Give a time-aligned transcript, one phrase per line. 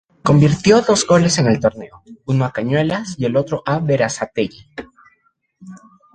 [0.23, 4.65] Convirtió dos goles en el torneo, uno a Cañuelas y otro a Berazategui.